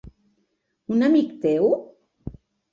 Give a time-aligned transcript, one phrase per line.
[0.95, 1.71] Un amic teu?